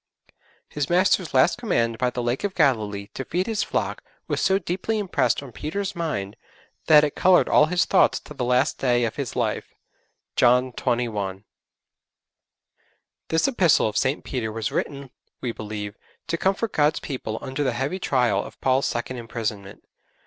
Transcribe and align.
His 0.67 0.89
Master's 0.89 1.31
last 1.31 1.59
command 1.59 1.99
by 1.99 2.09
the 2.09 2.23
Lake 2.23 2.43
of 2.43 2.55
Galilee 2.55 3.09
to 3.13 3.23
feed 3.23 3.45
His 3.45 3.61
flock 3.61 4.03
was 4.27 4.41
so 4.41 4.57
deeply 4.57 4.97
impressed 4.97 5.43
on 5.43 5.51
Peter's 5.51 5.95
mind 5.95 6.37
that 6.87 7.03
it 7.03 7.13
coloured 7.15 7.47
all 7.47 7.67
his 7.67 7.85
thoughts 7.85 8.19
to 8.21 8.33
the 8.33 8.43
last 8.43 8.79
day 8.79 9.03
of 9.05 9.17
his 9.17 9.35
life. 9.35 9.75
(John 10.35 10.71
xxi.) 10.71 11.43
This 13.27 13.47
Epistle 13.47 13.87
of 13.87 13.95
St. 13.95 14.23
Peter 14.23 14.51
was 14.51 14.71
written, 14.71 15.11
we 15.39 15.51
believe, 15.51 15.95
to 16.29 16.35
comfort 16.35 16.73
God's 16.73 16.99
people 16.99 17.37
under 17.39 17.63
the 17.63 17.73
heavy 17.73 17.99
trial 17.99 18.43
of 18.43 18.59
Paul's 18.59 18.87
second 18.87 19.17
imprisonment. 19.17 19.83